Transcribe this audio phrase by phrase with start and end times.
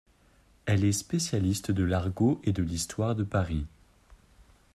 [0.65, 3.67] Elle est spécialiste de l'argot et de l'histoire de Paris.